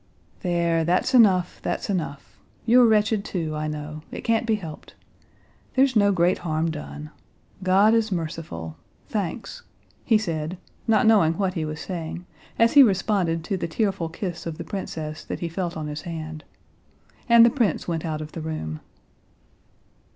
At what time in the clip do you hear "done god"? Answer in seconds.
6.71-7.93